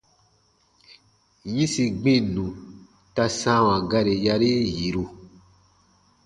-yĩsi 1.51 1.83
gbinnu 2.01 2.45
ta 3.15 3.25
sãawa 3.39 3.75
gari 3.89 4.13
yarii 4.25 4.63
yiru. 4.77 5.03